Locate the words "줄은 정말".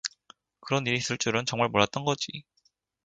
1.19-1.69